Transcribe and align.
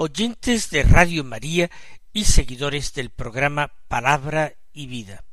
oyentes 0.00 0.70
de 0.70 0.84
Radio 0.84 1.24
María 1.24 1.72
y 2.12 2.26
seguidores 2.26 2.94
del 2.94 3.10
programa 3.10 3.72
Palabra 3.88 4.54
y 4.72 4.86
Vida. 4.86 5.24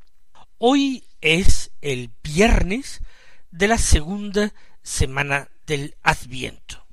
Hoy 0.57 1.03
es 1.21 1.69
el 1.81 2.09
viernes 2.23 3.01
de 3.51 3.67
la 3.67 3.77
segunda 3.77 4.55
semana 4.81 5.49
del 5.67 5.95
Adviento. 6.01 6.83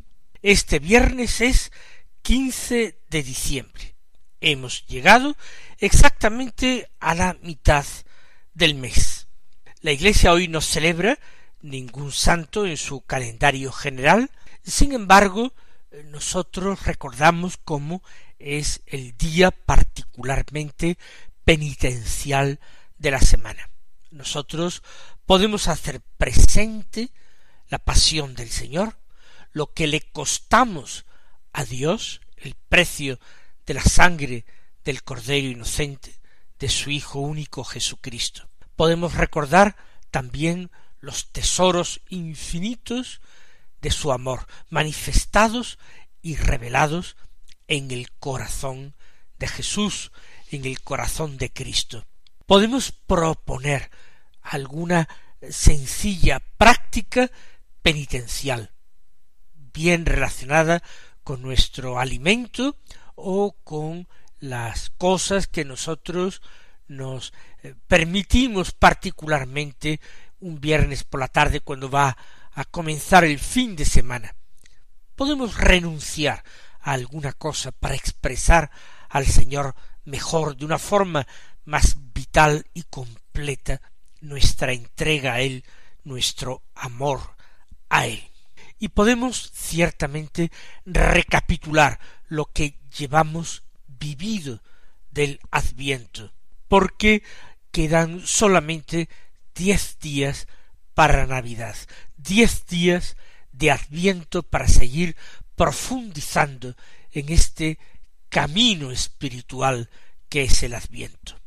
Este 0.43 0.81
viernes 0.81 1.41
es 1.41 1.73
15 2.21 2.99
de 3.09 3.23
diciembre. 3.23 3.95
Hemos 4.43 4.87
llegado 4.87 5.35
exactamente 5.79 6.91
a 7.01 7.15
la 7.15 7.39
mitad 7.41 7.87
del 8.53 8.75
mes. 8.75 9.29
La 9.81 9.93
Iglesia 9.93 10.35
hoy 10.35 10.47
no 10.47 10.61
celebra 10.61 11.19
ningún 11.63 12.13
santo 12.13 12.67
en 12.67 12.77
su 12.77 13.01
calendario 13.01 13.73
general, 13.73 14.31
sin 14.63 14.93
embargo, 14.93 15.55
nosotros 16.05 16.85
recordamos 16.85 17.59
cómo 17.59 18.03
es 18.39 18.83
el 18.87 19.17
día 19.17 19.51
particularmente 19.51 20.99
penitencial 21.45 22.61
de 22.99 23.11
la 23.11 23.21
semana. 23.21 23.71
Nosotros 24.11 24.83
podemos 25.27 25.69
hacer 25.69 26.01
presente 26.19 27.11
la 27.69 27.79
pasión 27.79 28.35
del 28.35 28.51
Señor, 28.51 28.99
lo 29.53 29.73
que 29.73 29.87
le 29.87 30.01
costamos 30.01 31.05
a 31.53 31.65
Dios, 31.65 32.21
el 32.37 32.55
precio 32.69 33.19
de 33.67 33.75
la 33.75 33.83
sangre 33.83 34.45
del 34.85 35.03
Cordero 35.03 35.49
inocente, 35.49 36.19
de 36.59 36.69
su 36.69 36.91
Hijo 36.91 37.21
único 37.21 37.65
Jesucristo. 37.65 38.49
Podemos 38.77 39.15
recordar 39.15 39.77
también 40.11 40.71
los 41.01 41.33
tesoros 41.33 42.01
infinitos 42.09 43.21
de 43.83 43.91
su 43.91 44.13
amor, 44.13 44.47
manifestados 44.71 45.79
y 46.23 46.37
revelados 46.37 47.17
en 47.67 47.91
el 47.91 48.11
corazón 48.13 48.95
de 49.39 49.49
Jesús, 49.49 50.13
en 50.51 50.65
el 50.65 50.81
corazón 50.81 51.37
de 51.37 51.53
Cristo. 51.53 52.07
Podemos 52.47 52.93
proponer 52.93 53.91
alguna 54.41 55.09
sencilla 55.51 56.41
práctica 56.57 57.31
penitencial, 57.83 58.73
bien 59.55 60.07
relacionada 60.07 60.83
con 61.25 61.43
nuestro 61.43 61.99
alimento 61.99 62.79
o 63.15 63.57
con 63.65 64.09
las 64.39 64.91
cosas 64.91 65.47
que 65.47 65.65
nosotros 65.65 66.43
nos 66.87 67.33
eh, 67.63 67.75
permitimos 67.89 68.73
particularmente 68.73 70.01
un 70.41 70.61
viernes 70.61 71.05
por 71.05 71.21
la 71.21 71.29
tarde 71.29 71.61
cuando 71.61 71.89
va 71.89 72.17
a 72.55 72.65
comenzar 72.65 73.25
el 73.25 73.39
fin 73.39 73.77
de 73.77 73.85
semana. 73.85 74.35
Podemos 75.15 75.57
renunciar 75.57 76.45
a 76.81 76.93
alguna 76.93 77.33
cosa 77.33 77.73
para 77.73 77.95
expresar 77.95 78.71
al 79.09 79.27
Señor 79.27 79.75
mejor, 80.05 80.57
de 80.57 80.65
una 80.65 80.79
forma 80.79 81.27
más 81.65 81.97
vital 82.13 82.67
y 82.75 82.83
completa, 82.85 83.81
nuestra 84.21 84.73
entrega 84.73 85.35
a 85.35 85.41
Él, 85.41 85.65
nuestro 86.05 86.63
amor 86.75 87.37
a 87.89 88.07
Él. 88.07 88.23
Y 88.79 88.89
podemos 88.89 89.53
ciertamente 89.55 90.51
recapitular 90.85 92.01
lo 92.27 92.47
que 92.47 92.79
llevamos 92.97 93.63
vivido 93.87 94.63
del 95.11 95.41
Adviento, 95.51 96.33
porque 96.69 97.23
quedan 97.71 98.27
solamente 98.27 99.09
diez 99.55 99.99
días 100.01 100.49
para 100.95 101.27
Navidad, 101.27 101.77
diez 102.17 102.67
días 102.67 103.17
de 103.53 103.71
Adviento 103.71 104.43
para 104.43 104.69
seguir 104.69 105.17
profundizando 105.57 106.75
en 107.11 107.29
este 107.31 107.79
camino 108.29 108.91
espiritual 108.91 109.91
que 110.29 110.45
es 110.45 110.63
el 110.63 110.75
Adviento. 110.75 111.39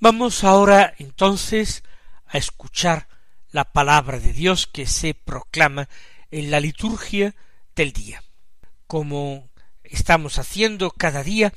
Vamos 0.00 0.44
ahora 0.44 0.94
entonces 0.98 1.82
a 2.26 2.38
escuchar 2.38 3.08
la 3.50 3.72
palabra 3.72 4.18
de 4.18 4.32
Dios 4.32 4.66
que 4.66 4.86
se 4.86 5.14
proclama 5.14 5.88
en 6.30 6.50
la 6.50 6.60
liturgia 6.60 7.34
del 7.76 7.92
día. 7.92 8.24
Como 8.86 9.48
estamos 9.82 10.38
haciendo 10.38 10.90
cada 10.90 11.22
día, 11.22 11.52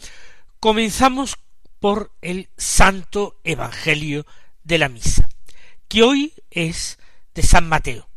comenzamos 0.59 1.37
por 1.79 2.11
el 2.21 2.49
Santo 2.57 3.39
Evangelio 3.43 4.25
de 4.63 4.77
la 4.77 4.89
Misa, 4.89 5.29
que 5.87 6.03
hoy 6.03 6.33
es 6.51 6.99
de 7.37 7.43
San 7.43 7.69
Mateo. 7.69 8.09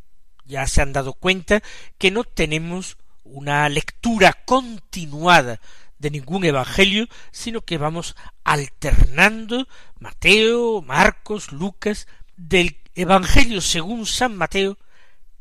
Ya 0.46 0.66
se 0.66 0.80
han 0.80 0.94
dado 0.94 1.12
cuenta 1.12 1.62
que 1.98 2.10
no 2.10 2.24
tenemos 2.24 2.96
una 3.22 3.68
lectura 3.68 4.32
continuada 4.46 5.60
de 5.98 6.10
ningún 6.10 6.42
evangelio, 6.46 7.06
sino 7.30 7.60
que 7.60 7.76
vamos 7.76 8.16
alternando 8.44 9.68
Mateo, 9.98 10.80
Marcos, 10.80 11.52
Lucas, 11.52 12.08
del 12.38 12.78
Evangelio 12.94 13.60
según 13.60 14.06
San 14.06 14.36
Mateo, 14.36 14.78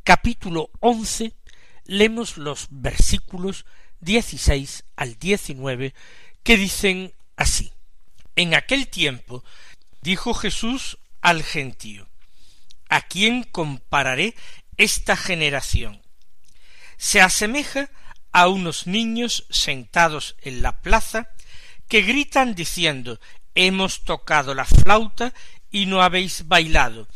capítulo 0.03 0.69
once, 0.81 1.31
leemos 1.85 2.37
los 2.37 2.67
versículos 2.69 3.65
dieciséis 4.01 4.83
al 4.97 5.17
diecinueve, 5.17 5.93
que 6.43 6.57
dicen 6.57 7.13
así. 7.37 7.71
En 8.35 8.55
aquel 8.55 8.89
tiempo 8.89 9.45
dijo 10.01 10.33
Jesús 10.33 10.97
al 11.21 11.43
gentío, 11.43 12.08
¿A 12.89 13.01
quién 13.01 13.43
compararé 13.43 14.35
esta 14.77 15.15
generación? 15.15 16.01
Se 16.97 17.21
asemeja 17.21 17.89
a 18.31 18.47
unos 18.47 18.87
niños 18.87 19.45
sentados 19.49 20.35
en 20.41 20.61
la 20.61 20.81
plaza 20.81 21.29
que 21.87 22.01
gritan 22.01 22.55
diciendo 22.55 23.19
Hemos 23.55 24.03
tocado 24.03 24.53
la 24.53 24.65
flauta 24.65 25.33
y 25.71 25.85
no 25.85 26.01
habéis 26.01 26.47
bailado, 26.47 27.07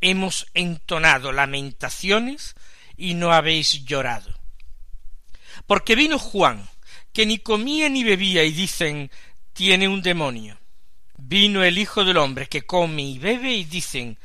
hemos 0.00 0.46
entonado 0.54 1.32
lamentaciones 1.32 2.54
y 2.96 3.14
no 3.14 3.32
habéis 3.32 3.84
llorado. 3.84 4.38
Porque 5.66 5.94
vino 5.94 6.18
Juan, 6.18 6.68
que 7.12 7.26
ni 7.26 7.38
comía 7.38 7.88
ni 7.88 8.04
bebía, 8.04 8.44
y 8.44 8.52
dicen 8.52 9.10
tiene 9.52 9.88
un 9.88 10.02
demonio. 10.02 10.58
Vino 11.16 11.64
el 11.64 11.78
Hijo 11.78 12.04
del 12.04 12.18
hombre, 12.18 12.46
que 12.46 12.66
come 12.66 13.02
y 13.02 13.18
bebe, 13.18 13.54
y 13.54 13.64
dicen 13.64 14.18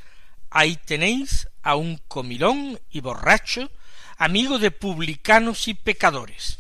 Ahí 0.52 0.76
tenéis 0.76 1.48
a 1.64 1.76
un 1.76 1.98
comilón 2.10 2.80
y 2.90 3.00
borracho, 3.00 3.72
amigo 4.18 4.60
de 4.60 4.70
publicanos 4.70 5.70
y 5.70 5.74
pecadores. 5.74 6.60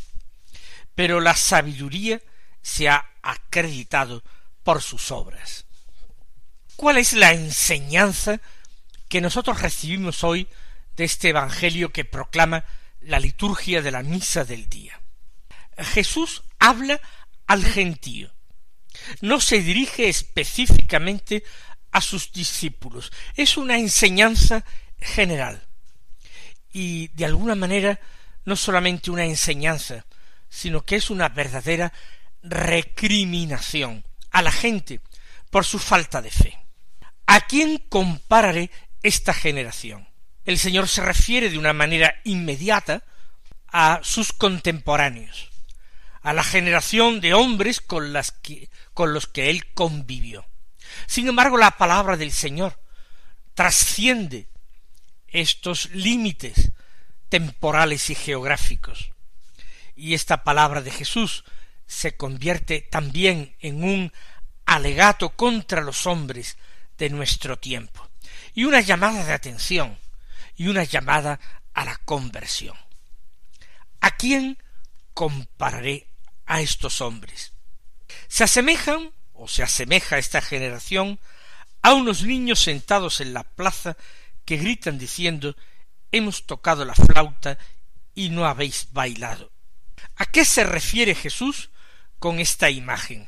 Pero 0.96 1.20
la 1.20 1.36
sabiduría 1.36 2.22
se 2.62 2.88
ha 2.88 3.06
acreditado 3.22 4.24
por 4.64 4.82
sus 4.82 5.12
obras. 5.12 5.66
¿Cuál 6.78 6.98
es 6.98 7.14
la 7.14 7.34
enseñanza 7.34 8.40
que 9.10 9.20
nosotros 9.22 9.62
recibimos 9.62 10.24
hoy 10.24 10.48
de 10.96 11.04
este 11.04 11.30
Evangelio 11.30 11.92
que 11.92 12.06
proclama 12.06 12.64
la 13.02 13.20
liturgia 13.20 13.82
de 13.82 13.92
la 13.92 14.04
misa 14.04 14.46
del 14.46 14.70
día? 14.70 15.02
Jesús 15.78 16.44
habla 16.60 17.02
al 17.46 17.66
gentío. 17.66 18.32
No 19.20 19.42
se 19.42 19.62
dirige 19.62 20.08
específicamente 20.08 21.44
a 21.92 22.02
sus 22.02 22.32
discípulos. 22.32 23.12
Es 23.36 23.58
una 23.58 23.78
enseñanza 23.78 24.64
general. 25.00 25.68
Y 26.72 27.10
de 27.10 27.26
alguna 27.26 27.56
manera 27.56 28.00
no 28.46 28.56
solamente 28.56 29.12
una 29.12 29.26
enseñanza, 29.26 30.06
sino 30.50 30.82
que 30.84 30.96
es 30.96 31.10
una 31.10 31.30
verdadera 31.30 31.94
recriminación 32.44 34.04
a 34.32 34.42
la 34.42 34.52
gente 34.52 35.02
por 35.50 35.66
su 35.66 35.80
falta 35.80 36.22
de 36.22 36.32
fe. 36.32 36.58
¿A 37.28 37.42
quién 37.42 37.78
compararé 37.78 38.72
esta 39.04 39.34
generación? 39.34 40.08
El 40.46 40.58
Señor 40.58 40.88
se 40.88 41.02
refiere 41.02 41.50
de 41.50 41.58
una 41.58 41.74
manera 41.74 42.16
inmediata 42.24 43.04
a 43.68 44.00
sus 44.04 44.34
contemporáneos, 44.34 45.50
a 46.22 46.34
la 46.34 46.44
generación 46.44 47.22
de 47.22 47.34
hombres 47.34 47.80
con, 47.80 48.12
las 48.12 48.32
que, 48.32 48.70
con 48.94 49.14
los 49.14 49.28
que 49.28 49.50
él 49.50 49.72
convivió. 49.74 50.46
Sin 51.08 51.28
embargo, 51.28 51.58
la 51.58 51.72
palabra 51.72 52.18
del 52.18 52.32
Señor 52.32 52.80
trasciende 53.54 54.48
estos 55.28 55.90
límites 55.92 56.72
temporales 57.30 58.10
y 58.10 58.16
geográficos. 58.16 59.12
Y 59.96 60.14
esta 60.14 60.44
palabra 60.44 60.82
de 60.82 60.92
Jesús 60.92 61.44
se 61.86 62.16
convierte 62.16 62.82
también 62.82 63.56
en 63.60 63.84
un 63.84 64.14
alegato 64.66 65.30
contra 65.30 65.82
los 65.82 66.08
hombres 66.08 66.58
de 66.98 67.10
nuestro 67.10 67.58
tiempo, 67.58 68.10
y 68.54 68.64
una 68.64 68.82
llamada 68.82 69.26
de 69.26 69.34
atención, 69.34 69.98
y 70.56 70.68
una 70.68 70.84
llamada 70.84 71.40
a 71.74 71.86
la 71.86 71.98
conversión. 71.98 72.78
¿A 74.00 74.12
quién 74.12 74.58
compararé 75.14 76.08
a 76.46 76.62
estos 76.62 77.02
hombres? 77.02 77.54
Se 78.28 78.44
asemejan, 78.44 79.12
o 79.42 79.48
se 79.48 79.64
asemeja 79.64 80.20
esta 80.20 80.40
generación, 80.40 81.20
a 81.82 81.94
unos 81.94 82.22
niños 82.22 82.60
sentados 82.62 83.22
en 83.22 83.34
la 83.34 83.44
plaza 83.44 83.98
que 84.46 84.58
gritan 84.58 85.00
diciendo 85.00 85.56
hemos 86.12 86.46
tocado 86.46 86.86
la 86.86 86.94
flauta 86.94 87.58
y 88.14 88.30
no 88.30 88.46
habéis 88.46 88.90
bailado. 88.92 89.52
¿A 90.16 90.28
qué 90.28 90.46
se 90.46 90.64
refiere 90.64 91.16
Jesús 91.16 91.72
con 92.20 92.40
esta 92.40 92.70
imagen? 92.70 93.28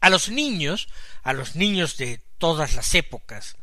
A 0.00 0.08
los 0.08 0.30
niños, 0.30 0.88
a 1.22 1.34
los 1.34 1.54
niños 1.54 1.98
de 1.98 2.22
todas 2.38 2.74
las 2.74 2.94
épocas, 2.94 3.56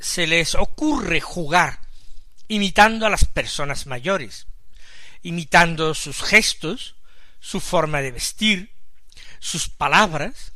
se 0.00 0.26
les 0.26 0.54
ocurre 0.54 1.20
jugar 1.20 1.80
imitando 2.48 3.06
a 3.06 3.10
las 3.10 3.26
personas 3.26 3.86
mayores, 3.86 4.46
imitando 5.22 5.94
sus 5.94 6.22
gestos, 6.22 6.96
su 7.38 7.60
forma 7.60 8.00
de 8.00 8.12
vestir, 8.12 8.72
sus 9.40 9.68
palabras, 9.68 10.51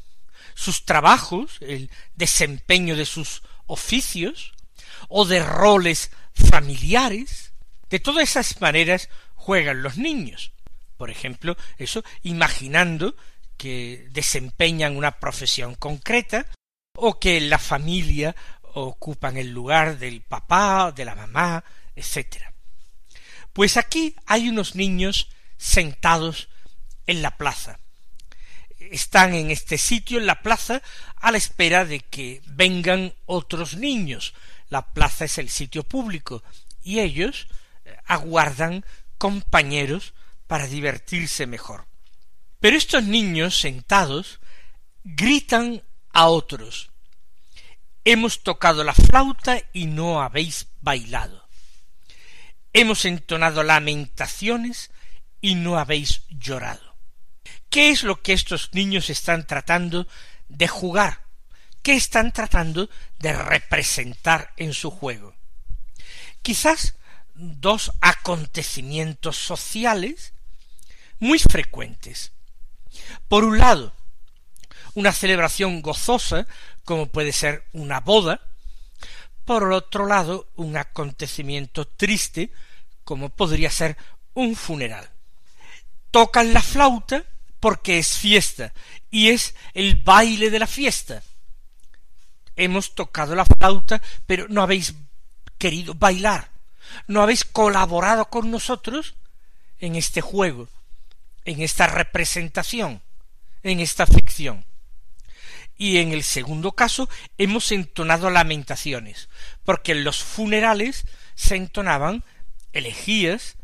sus 0.57 0.87
trabajos, 0.87 1.59
el 1.61 1.91
desempeño 2.15 2.97
de 2.97 3.05
sus 3.05 3.43
oficios, 3.67 4.55
o 5.09 5.27
de 5.27 5.45
roles 5.45 6.11
familiares. 6.35 7.53
De 7.91 8.01
todas 8.01 8.25
esas 8.25 8.61
maneras 8.61 9.09
juegan 9.35 9.83
los 9.83 9.99
niños. 9.99 10.53
Por 10.97 11.11
ejemplo, 11.11 11.57
eso 11.77 12.03
imaginando 12.23 13.15
que 13.59 14.09
desempeñan 14.11 14.97
una 14.97 15.21
profesión 15.21 15.75
concreta 15.75 16.47
o 16.95 17.21
que 17.21 17.37
en 17.37 17.51
la 17.51 17.59
familia 17.59 18.35
ocupan 18.63 19.37
el 19.37 19.51
lugar 19.51 19.99
del 19.99 20.23
papá, 20.23 20.91
de 20.91 21.05
la 21.05 21.15
mamá, 21.15 21.65
etc. 21.95 22.45
Pues 23.53 23.77
aquí 23.77 24.17
hay 24.25 24.49
unos 24.49 24.75
niños 24.75 25.29
sentados 25.59 26.49
en 27.07 27.21
la 27.21 27.37
plaza. 27.37 27.79
Están 28.93 29.35
en 29.35 29.51
este 29.51 29.79
sitio, 29.79 30.19
en 30.19 30.27
la 30.27 30.43
plaza, 30.43 30.83
a 31.17 31.31
la 31.31 31.39
espera 31.39 31.85
de 31.85 32.01
que 32.01 32.43
vengan 32.47 33.15
otros 33.27 33.77
niños. 33.77 34.35
La 34.69 34.93
plaza 34.93 35.25
es 35.25 35.39
el 35.39 35.49
sitio 35.49 35.83
público 35.83 36.43
y 36.83 37.01
ellos 37.01 37.49
eh, 37.85 37.97
aguardan 38.07 38.85
compañeros 39.19 40.15
para 40.47 40.67
divertirse 40.67 41.47
mejor. 41.47 41.87
Pero 42.61 42.77
estos 42.77 43.05
niños 43.05 43.59
sentados 43.59 44.41
gritan 45.05 45.83
a 46.13 46.29
otros 46.29 46.91
Hemos 48.09 48.45
tocado 48.45 48.85
la 48.85 48.95
flauta 48.95 49.61
y 49.73 49.87
no 49.87 50.23
habéis 50.23 50.69
bailado. 50.81 51.49
Hemos 52.73 53.05
entonado 53.05 53.65
lamentaciones 53.65 54.93
y 55.41 55.57
no 55.57 55.77
habéis 55.77 56.23
llorado. 56.29 56.96
¿Qué 57.71 57.91
es 57.91 58.03
lo 58.03 58.23
que 58.23 58.33
estos 58.33 58.71
niños 58.73 59.11
están 59.11 59.47
tratando 59.47 60.07
de 60.49 60.69
jugar? 60.69 61.21
¿Qué 61.83 61.95
están 61.95 62.33
tratando 62.33 62.89
de 63.19 63.33
representar 63.33 64.53
en 64.57 64.73
su 64.73 64.91
juego? 64.91 65.35
Quizás 66.43 66.95
dos 67.35 67.93
acontecimientos 68.01 69.37
sociales 69.37 70.33
muy 71.19 71.39
frecuentes. 71.39 72.33
Por 73.29 73.45
un 73.45 73.59
lado, 73.59 73.93
una 74.95 75.13
celebración 75.13 75.83
gozosa 75.83 76.47
como 76.85 77.07
puede 77.07 77.33
ser 77.33 77.65
una 77.73 78.01
boda, 78.01 78.41
por 79.45 79.71
otro 79.73 80.07
lado, 80.07 80.49
un 80.57 80.77
acontecimiento 80.77 81.87
triste, 81.87 82.51
como 83.05 83.29
podría 83.29 83.71
ser 83.71 83.97
un 84.35 84.57
funeral. 84.57 85.09
Tocan 86.11 86.53
la 86.53 86.63
flauta 86.63 87.25
porque 87.67 87.99
es 87.99 88.17
fiesta, 88.17 88.73
y 89.11 89.31
es 89.31 89.57
el 89.75 89.97
baile 89.97 90.51
de 90.51 90.61
la 90.61 90.69
fiesta. 90.69 91.25
Hemos 92.55 92.95
tocado 92.95 93.35
la 93.35 93.45
flauta, 93.45 94.01
pero 94.25 94.47
no 94.49 94.63
habéis 94.63 94.95
querido 95.59 95.93
bailar, 95.95 96.53
no 97.09 97.23
habéis 97.23 97.45
colaborado 97.45 98.27
con 98.27 98.53
nosotros 98.53 99.17
en 99.81 99.97
este 99.97 100.21
juego, 100.21 100.69
en 101.45 101.61
esta 101.61 101.89
representación, 101.89 103.03
en 103.65 103.81
esta 103.81 104.07
ficción 104.07 104.65
y 105.77 105.97
en 105.97 106.13
el 106.13 106.23
segundo 106.23 106.71
caso 106.71 107.09
hemos 107.37 107.73
entonado 107.73 108.31
lamentaciones, 108.31 109.29
porque 109.65 109.91
en 109.91 110.05
los 110.05 110.23
funerales 110.23 111.05
se 111.35 111.57
entonaban 111.57 112.23
elegías 112.73 113.57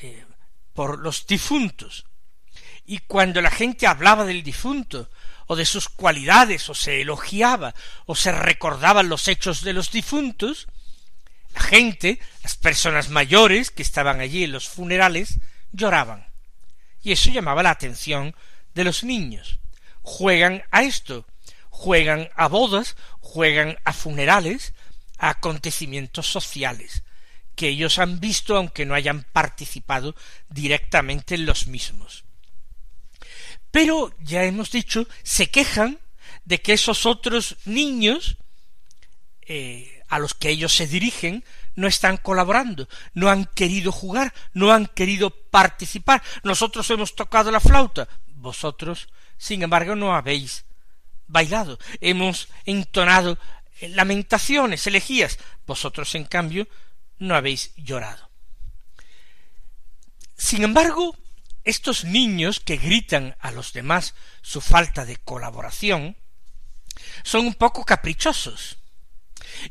eh, 0.00 0.24
por 0.72 0.98
los 0.98 1.28
difuntos. 1.28 2.04
Y 2.86 2.98
cuando 2.98 3.40
la 3.40 3.50
gente 3.50 3.86
hablaba 3.86 4.24
del 4.24 4.42
difunto, 4.42 5.10
o 5.46 5.56
de 5.56 5.66
sus 5.66 5.88
cualidades, 5.88 6.68
o 6.68 6.74
se 6.74 7.00
elogiaba, 7.00 7.74
o 8.06 8.14
se 8.14 8.32
recordaban 8.32 9.08
los 9.08 9.28
hechos 9.28 9.62
de 9.62 9.72
los 9.72 9.90
difuntos, 9.90 10.68
la 11.54 11.60
gente, 11.60 12.18
las 12.42 12.56
personas 12.56 13.10
mayores 13.10 13.70
que 13.70 13.82
estaban 13.82 14.20
allí 14.20 14.44
en 14.44 14.52
los 14.52 14.68
funerales, 14.68 15.38
lloraban. 15.72 16.26
Y 17.02 17.12
eso 17.12 17.30
llamaba 17.30 17.62
la 17.62 17.70
atención 17.70 18.34
de 18.74 18.84
los 18.84 19.04
niños. 19.04 19.60
Juegan 20.02 20.64
a 20.70 20.82
esto, 20.82 21.26
juegan 21.70 22.28
a 22.34 22.48
bodas, 22.48 22.96
juegan 23.20 23.78
a 23.84 23.92
funerales, 23.92 24.74
a 25.18 25.30
acontecimientos 25.30 26.26
sociales, 26.26 27.04
que 27.54 27.68
ellos 27.68 27.98
han 27.98 28.20
visto 28.20 28.56
aunque 28.56 28.84
no 28.84 28.94
hayan 28.94 29.24
participado 29.32 30.14
directamente 30.48 31.34
en 31.34 31.46
los 31.46 31.66
mismos. 31.66 32.24
Pero, 33.74 34.14
ya 34.20 34.44
hemos 34.44 34.70
dicho, 34.70 35.08
se 35.24 35.50
quejan 35.50 35.98
de 36.44 36.62
que 36.62 36.74
esos 36.74 37.06
otros 37.06 37.56
niños 37.64 38.36
eh, 39.48 40.00
a 40.08 40.20
los 40.20 40.32
que 40.32 40.50
ellos 40.50 40.72
se 40.72 40.86
dirigen 40.86 41.42
no 41.74 41.88
están 41.88 42.18
colaborando, 42.18 42.88
no 43.14 43.30
han 43.30 43.46
querido 43.46 43.90
jugar, 43.90 44.32
no 44.52 44.72
han 44.72 44.86
querido 44.86 45.30
participar. 45.30 46.22
Nosotros 46.44 46.88
hemos 46.90 47.16
tocado 47.16 47.50
la 47.50 47.58
flauta, 47.58 48.06
vosotros, 48.36 49.08
sin 49.38 49.64
embargo, 49.64 49.96
no 49.96 50.14
habéis 50.14 50.64
bailado, 51.26 51.80
hemos 52.00 52.46
entonado 52.66 53.40
lamentaciones, 53.80 54.86
elegías, 54.86 55.40
vosotros 55.66 56.14
en 56.14 56.26
cambio 56.26 56.68
no 57.18 57.34
habéis 57.34 57.74
llorado. 57.74 58.30
Sin 60.36 60.62
embargo, 60.62 61.16
estos 61.64 62.04
niños 62.04 62.60
que 62.60 62.76
gritan 62.76 63.36
a 63.40 63.50
los 63.50 63.72
demás 63.72 64.14
su 64.42 64.60
falta 64.60 65.04
de 65.04 65.16
colaboración 65.16 66.16
son 67.22 67.46
un 67.46 67.54
poco 67.54 67.84
caprichosos. 67.84 68.78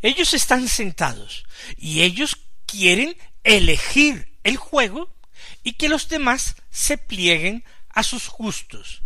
Ellos 0.02 0.34
están 0.34 0.68
sentados 0.68 1.46
y 1.78 2.02
ellos 2.02 2.38
quieren 2.66 3.16
elegir 3.44 4.38
el 4.44 4.58
juego 4.58 5.16
y 5.64 5.74
que 5.74 5.90
los 5.90 6.10
demás 6.10 6.56
se 6.70 6.98
plieguen 6.98 7.64
a 7.90 8.04
sus 8.04 8.30
gustos 8.30 9.04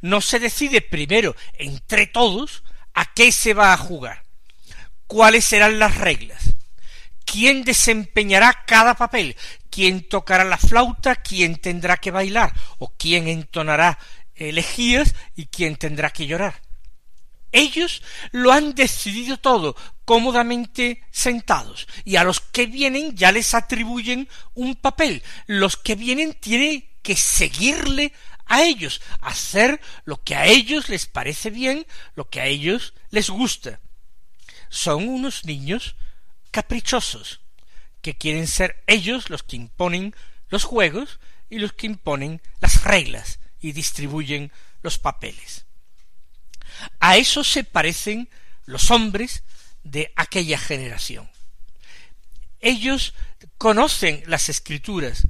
no 0.00 0.20
se 0.20 0.38
decide 0.38 0.80
primero 0.80 1.36
entre 1.54 2.06
todos 2.06 2.62
a 2.94 3.12
qué 3.12 3.32
se 3.32 3.54
va 3.54 3.72
a 3.72 3.76
jugar, 3.76 4.24
cuáles 5.06 5.44
serán 5.44 5.78
las 5.78 5.96
reglas, 5.96 6.53
quién 7.34 7.64
desempeñará 7.64 8.62
cada 8.64 8.94
papel, 8.94 9.34
quién 9.68 10.06
tocará 10.08 10.44
la 10.44 10.56
flauta, 10.56 11.16
quién 11.16 11.56
tendrá 11.56 11.96
que 11.96 12.12
bailar, 12.12 12.54
o 12.78 12.94
quién 12.96 13.26
entonará 13.26 13.98
elegías 14.36 15.16
y 15.34 15.46
quién 15.46 15.74
tendrá 15.74 16.10
que 16.10 16.28
llorar. 16.28 16.62
Ellos 17.50 18.02
lo 18.30 18.52
han 18.52 18.76
decidido 18.76 19.36
todo, 19.38 19.74
cómodamente 20.04 21.02
sentados, 21.10 21.88
y 22.04 22.14
a 22.14 22.22
los 22.22 22.38
que 22.38 22.66
vienen 22.66 23.16
ya 23.16 23.32
les 23.32 23.52
atribuyen 23.54 24.28
un 24.54 24.76
papel. 24.76 25.20
Los 25.48 25.76
que 25.76 25.96
vienen 25.96 26.34
tienen 26.34 26.88
que 27.02 27.16
seguirle 27.16 28.12
a 28.46 28.62
ellos, 28.62 29.00
hacer 29.20 29.80
lo 30.04 30.22
que 30.22 30.36
a 30.36 30.46
ellos 30.46 30.88
les 30.88 31.06
parece 31.06 31.50
bien, 31.50 31.84
lo 32.14 32.30
que 32.30 32.40
a 32.40 32.46
ellos 32.46 32.94
les 33.10 33.28
gusta. 33.28 33.80
Son 34.68 35.08
unos 35.08 35.44
niños 35.44 35.96
caprichosos, 36.54 37.40
que 38.00 38.16
quieren 38.16 38.46
ser 38.46 38.80
ellos 38.86 39.28
los 39.28 39.42
que 39.42 39.56
imponen 39.56 40.14
los 40.50 40.62
juegos 40.62 41.18
y 41.50 41.58
los 41.58 41.72
que 41.72 41.86
imponen 41.86 42.40
las 42.60 42.84
reglas 42.84 43.40
y 43.60 43.72
distribuyen 43.72 44.52
los 44.80 44.96
papeles. 44.98 45.66
A 47.00 47.16
eso 47.16 47.42
se 47.42 47.64
parecen 47.64 48.28
los 48.66 48.92
hombres 48.92 49.42
de 49.82 50.12
aquella 50.14 50.56
generación. 50.56 51.28
Ellos 52.60 53.14
conocen 53.58 54.22
las 54.28 54.48
escrituras, 54.48 55.26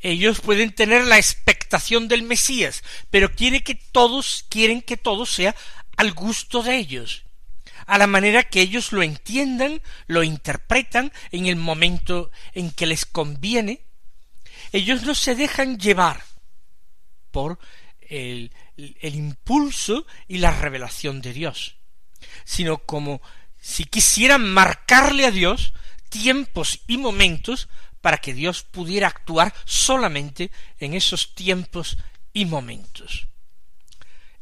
ellos 0.00 0.40
pueden 0.40 0.74
tener 0.74 1.04
la 1.04 1.18
expectación 1.18 2.08
del 2.08 2.22
Mesías, 2.22 2.82
pero 3.10 3.34
quiere 3.34 3.62
que 3.62 3.74
todos 3.74 4.46
quieren 4.48 4.80
que 4.80 4.96
todo 4.96 5.26
sea 5.26 5.54
al 5.98 6.12
gusto 6.12 6.62
de 6.62 6.78
ellos, 6.78 7.24
a 7.88 7.96
la 7.96 8.06
manera 8.06 8.42
que 8.42 8.60
ellos 8.60 8.92
lo 8.92 9.02
entiendan, 9.02 9.80
lo 10.06 10.22
interpretan 10.22 11.10
en 11.32 11.46
el 11.46 11.56
momento 11.56 12.30
en 12.52 12.70
que 12.70 12.84
les 12.84 13.06
conviene. 13.06 13.80
Ellos 14.72 15.04
no 15.04 15.14
se 15.14 15.34
dejan 15.34 15.78
llevar 15.78 16.22
por 17.30 17.58
el, 18.02 18.52
el 18.76 19.14
impulso 19.14 20.06
y 20.28 20.36
la 20.36 20.50
revelación 20.50 21.22
de 21.22 21.32
Dios, 21.32 21.76
sino 22.44 22.76
como 22.76 23.22
si 23.58 23.86
quisieran 23.86 24.52
marcarle 24.52 25.24
a 25.24 25.30
Dios 25.30 25.72
tiempos 26.10 26.80
y 26.86 26.98
momentos 26.98 27.70
para 28.02 28.18
que 28.18 28.34
Dios 28.34 28.64
pudiera 28.64 29.08
actuar 29.08 29.54
solamente 29.64 30.50
en 30.78 30.92
esos 30.92 31.34
tiempos 31.34 31.96
y 32.34 32.44
momentos. 32.44 33.28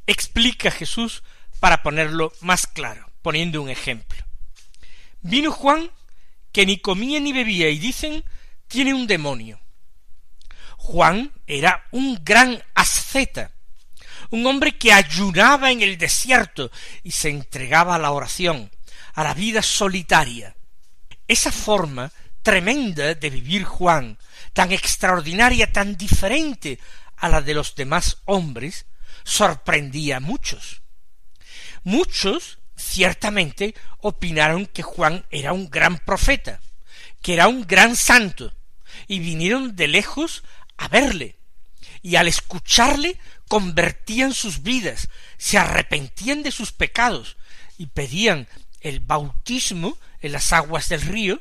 Explica 0.05 0.73
Jesús 0.73 1.23
para 1.61 1.85
ponerlo 1.85 2.33
más 2.41 2.67
claro, 2.67 3.13
poniendo 3.27 3.61
un 3.61 3.69
ejemplo. 3.69 4.25
Vino 5.21 5.51
Juan, 5.51 5.91
que 6.53 6.65
ni 6.65 6.79
comía 6.79 7.19
ni 7.19 7.33
bebía, 7.33 7.69
y 7.69 7.77
dicen, 7.81 8.23
tiene 8.69 8.95
un 8.95 9.09
demonio. 9.09 9.59
Juan 10.77 11.33
era 11.45 11.89
un 11.91 12.21
gran 12.23 12.63
asceta, 12.77 13.51
un 14.31 14.47
hombre 14.47 14.79
que 14.79 14.93
ayunaba 14.93 15.73
en 15.73 15.83
el 15.83 15.99
desierto 15.99 16.71
y 17.03 17.11
se 17.11 17.29
entregaba 17.29 17.97
a 17.97 17.99
la 17.99 18.13
oración, 18.13 18.71
a 19.15 19.25
la 19.25 19.35
vida 19.35 19.61
solitaria. 19.61 20.55
Esa 21.27 21.51
forma 21.51 22.13
tremenda 22.45 23.13
de 23.17 23.29
vivir 23.29 23.65
Juan, 23.65 24.19
tan 24.53 24.71
extraordinaria, 24.71 25.73
tan 25.73 25.97
diferente 25.97 26.79
a 27.17 27.29
la 27.29 27.41
de 27.41 27.55
los 27.55 27.75
demás 27.75 28.19
hombres, 28.27 28.87
sorprendía 29.25 30.19
a 30.19 30.21
muchos. 30.21 30.83
Muchos 31.83 32.61
ciertamente 32.77 33.75
opinaron 34.01 34.67
que 34.67 34.83
Juan 34.83 35.25
era 35.31 35.53
un 35.53 35.71
gran 35.71 35.99
profeta, 35.99 36.61
que 37.23 37.35
era 37.35 37.49
un 37.49 37.67
gran 37.67 37.97
santo, 37.97 38.53
y 39.09 39.19
vinieron 39.19 39.77
de 39.77 39.89
lejos 39.89 40.45
a 40.77 40.89
verle, 40.89 41.37
y 42.03 42.17
al 42.17 42.29
escucharle 42.29 43.19
convertían 43.49 44.33
sus 44.33 44.63
vidas, 44.63 45.09
se 45.39 45.59
arrepentían 45.59 46.43
de 46.43 46.51
sus 46.51 46.73
pecados, 46.73 47.37
y 47.79 47.87
pedían 47.87 48.49
el 48.81 49.01
bautismo 49.01 49.99
en 50.21 50.33
las 50.33 50.53
aguas 50.53 50.89
del 50.89 51.03
río, 51.03 51.41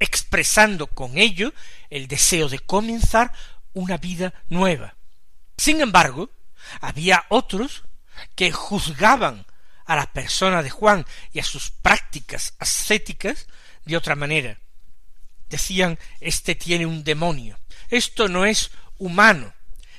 expresando 0.00 0.88
con 0.88 1.18
ello 1.18 1.52
el 1.90 2.08
deseo 2.08 2.48
de 2.48 2.58
comenzar 2.58 3.32
una 3.72 3.96
vida 3.96 4.34
nueva. 4.48 4.96
Sin 5.56 5.80
embargo, 5.80 6.30
había 6.80 7.24
otros 7.28 7.84
que 8.34 8.52
juzgaban 8.52 9.46
a 9.92 9.96
la 9.96 10.12
persona 10.12 10.62
de 10.62 10.70
Juan 10.70 11.04
y 11.32 11.38
a 11.38 11.44
sus 11.44 11.70
prácticas 11.70 12.54
ascéticas 12.58 13.46
de 13.84 13.96
otra 13.96 14.16
manera. 14.16 14.58
Decían, 15.50 15.98
este 16.20 16.54
tiene 16.54 16.86
un 16.86 17.04
demonio, 17.04 17.58
esto 17.90 18.26
no 18.26 18.46
es 18.46 18.70
humano, 18.96 19.52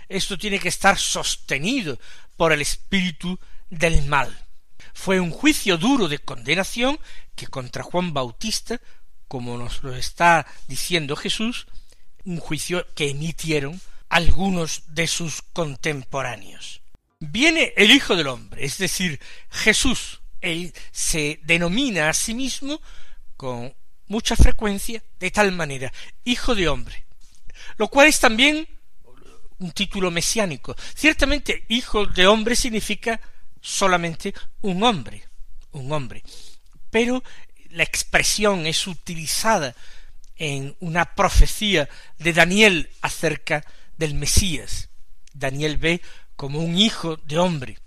esto 0.09 0.35
tiene 0.37 0.57
que 0.57 0.69
estar 0.69 0.97
sostenido 0.97 1.99
por 2.35 2.51
el 2.51 2.61
espíritu 2.61 3.39
del 3.69 4.03
mal. 4.05 4.47
Fue 4.95 5.19
un 5.19 5.29
juicio 5.29 5.77
duro 5.77 6.07
de 6.07 6.17
condenación 6.17 6.99
que 7.35 7.45
contra 7.45 7.83
Juan 7.83 8.13
Bautista, 8.13 8.81
como 9.27 9.57
nos 9.57 9.83
lo 9.83 9.95
está 9.95 10.47
diciendo 10.67 11.15
Jesús, 11.15 11.67
un 12.25 12.39
juicio 12.39 12.87
que 12.95 13.11
emitieron 13.11 13.79
algunos 14.09 14.83
de 14.87 15.05
sus 15.05 15.43
contemporáneos. 15.43 16.82
Viene 17.29 17.73
el 17.77 17.89
Hijo 17.91 18.17
del 18.17 18.27
Hombre, 18.27 18.65
es 18.65 18.77
decir, 18.77 19.19
Jesús. 19.49 20.21
Él 20.41 20.73
se 20.91 21.39
denomina 21.43 22.09
a 22.09 22.13
sí 22.13 22.33
mismo 22.33 22.81
con 23.37 23.73
mucha 24.07 24.35
frecuencia 24.35 25.01
de 25.19 25.31
tal 25.31 25.53
manera, 25.53 25.93
Hijo 26.25 26.53
de 26.53 26.67
Hombre, 26.67 27.05
lo 27.77 27.87
cual 27.87 28.07
es 28.07 28.19
también 28.19 28.67
un 29.59 29.71
título 29.71 30.11
mesiánico. 30.11 30.75
Ciertamente, 30.95 31.63
Hijo 31.69 32.05
de 32.05 32.27
Hombre 32.27 32.57
significa 32.57 33.21
solamente 33.61 34.33
un 34.59 34.83
hombre, 34.83 35.23
un 35.71 35.93
hombre. 35.93 36.23
Pero 36.89 37.23
la 37.69 37.83
expresión 37.83 38.67
es 38.67 38.85
utilizada 38.85 39.73
en 40.35 40.75
una 40.81 41.15
profecía 41.15 41.87
de 42.17 42.33
Daniel 42.33 42.89
acerca 43.01 43.65
del 43.97 44.13
Mesías. 44.13 44.89
Daniel 45.33 45.77
ve 45.77 46.01
como 46.35 46.59
un 46.59 46.77
hijo 46.77 47.17
de 47.17 47.37
hombre 47.37 47.79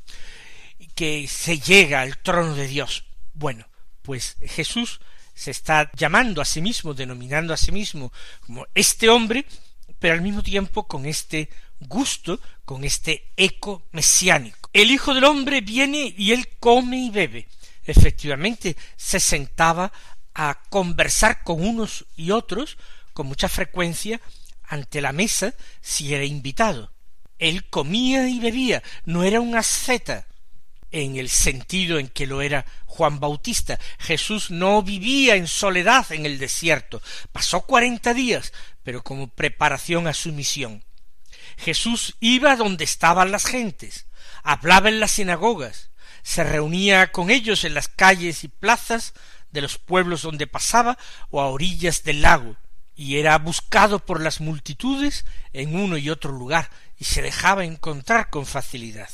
que 0.94 1.28
se 1.28 1.58
llega 1.58 2.00
al 2.00 2.18
trono 2.18 2.54
de 2.54 2.66
Dios. 2.66 3.04
Bueno, 3.34 3.66
pues 4.02 4.36
Jesús 4.40 5.00
se 5.34 5.50
está 5.50 5.90
llamando 5.94 6.40
a 6.40 6.46
sí 6.46 6.62
mismo, 6.62 6.94
denominando 6.94 7.52
a 7.52 7.58
sí 7.58 7.70
mismo 7.72 8.12
como 8.46 8.66
este 8.74 9.08
hombre, 9.08 9.44
pero 9.98 10.14
al 10.14 10.22
mismo 10.22 10.42
tiempo 10.42 10.86
con 10.86 11.04
este 11.06 11.50
gusto, 11.80 12.40
con 12.64 12.84
este 12.84 13.32
eco 13.36 13.86
mesiánico. 13.92 14.70
El 14.72 14.90
Hijo 14.90 15.14
del 15.14 15.24
Hombre 15.24 15.60
viene 15.60 16.14
y 16.16 16.32
él 16.32 16.48
come 16.58 16.98
y 16.98 17.10
bebe. 17.10 17.48
Efectivamente, 17.84 18.76
se 18.96 19.20
sentaba 19.20 19.92
a 20.34 20.62
conversar 20.68 21.42
con 21.44 21.64
unos 21.64 22.06
y 22.16 22.30
otros 22.30 22.76
con 23.12 23.26
mucha 23.26 23.48
frecuencia 23.48 24.20
ante 24.64 25.00
la 25.00 25.12
mesa 25.12 25.54
si 25.80 26.14
era 26.14 26.24
invitado. 26.24 26.92
Él 27.38 27.68
comía 27.68 28.28
y 28.28 28.38
bebía, 28.38 28.82
no 29.04 29.22
era 29.22 29.40
un 29.40 29.56
asceta 29.56 30.26
en 30.90 31.16
el 31.16 31.28
sentido 31.28 31.98
en 31.98 32.08
que 32.08 32.26
lo 32.26 32.42
era 32.42 32.64
Juan 32.86 33.20
Bautista. 33.20 33.78
Jesús 33.98 34.50
no 34.50 34.82
vivía 34.82 35.36
en 35.36 35.46
soledad 35.46 36.10
en 36.12 36.26
el 36.26 36.38
desierto, 36.38 37.02
pasó 37.32 37.62
cuarenta 37.62 38.14
días, 38.14 38.52
pero 38.82 39.02
como 39.02 39.28
preparación 39.28 40.06
a 40.06 40.14
su 40.14 40.32
misión. 40.32 40.84
Jesús 41.58 42.16
iba 42.20 42.56
donde 42.56 42.84
estaban 42.84 43.30
las 43.32 43.46
gentes, 43.46 44.06
hablaba 44.42 44.88
en 44.88 45.00
las 45.00 45.12
sinagogas, 45.12 45.90
se 46.22 46.44
reunía 46.44 47.12
con 47.12 47.30
ellos 47.30 47.64
en 47.64 47.74
las 47.74 47.88
calles 47.88 48.44
y 48.44 48.48
plazas 48.48 49.14
de 49.50 49.62
los 49.62 49.78
pueblos 49.78 50.22
donde 50.22 50.46
pasaba 50.46 50.98
o 51.30 51.40
a 51.40 51.48
orillas 51.48 52.02
del 52.02 52.22
lago, 52.22 52.56
y 52.96 53.18
era 53.18 53.36
buscado 53.38 53.98
por 53.98 54.22
las 54.22 54.40
multitudes 54.40 55.26
en 55.52 55.76
uno 55.76 55.98
y 55.98 56.08
otro 56.08 56.32
lugar, 56.32 56.70
y 56.98 57.04
se 57.04 57.20
dejaba 57.20 57.64
encontrar 57.64 58.30
con 58.30 58.46
facilidad. 58.46 59.10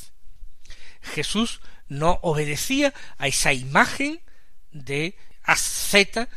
Jesús 1.01 1.59
no 1.89 2.19
obedecía 2.21 2.93
a 3.17 3.27
esa 3.27 3.51
imagen 3.51 4.21
de 4.71 5.17
asceta 5.43 6.29